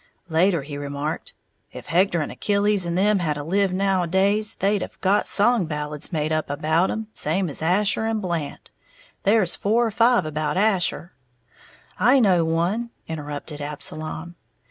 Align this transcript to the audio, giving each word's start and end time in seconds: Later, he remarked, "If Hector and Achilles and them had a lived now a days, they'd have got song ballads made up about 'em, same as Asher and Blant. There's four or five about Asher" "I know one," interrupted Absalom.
Later, 0.29 0.63
he 0.63 0.79
remarked, 0.79 1.35
"If 1.71 1.85
Hector 1.85 2.21
and 2.21 2.31
Achilles 2.31 2.87
and 2.87 2.97
them 2.97 3.19
had 3.19 3.37
a 3.37 3.43
lived 3.43 3.75
now 3.75 4.01
a 4.01 4.07
days, 4.07 4.55
they'd 4.55 4.81
have 4.81 4.99
got 4.99 5.27
song 5.27 5.67
ballads 5.67 6.11
made 6.11 6.31
up 6.31 6.49
about 6.49 6.89
'em, 6.89 7.09
same 7.13 7.47
as 7.51 7.61
Asher 7.61 8.05
and 8.05 8.19
Blant. 8.19 8.71
There's 9.25 9.55
four 9.55 9.85
or 9.85 9.91
five 9.91 10.25
about 10.25 10.57
Asher" 10.57 11.13
"I 12.09 12.19
know 12.19 12.43
one," 12.43 12.89
interrupted 13.07 13.61
Absalom. 13.61 14.37